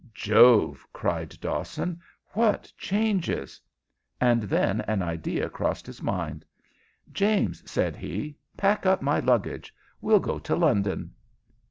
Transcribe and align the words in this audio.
"Jove!" 0.15 0.83
cried 0.93 1.37
Dawson. 1.39 1.99
"What 2.31 2.73
changes!" 2.75 3.61
And 4.19 4.41
then 4.41 4.81
an 4.87 5.03
idea 5.03 5.47
crossed 5.47 5.85
his 5.85 6.01
mind. 6.01 6.43
"James," 7.13 7.61
said 7.69 7.95
he, 7.95 8.35
"pack 8.57 8.87
up 8.87 9.03
my 9.03 9.19
luggage. 9.19 9.71
We'll 10.01 10.19
go 10.19 10.39
to 10.39 10.55
London." 10.55 11.11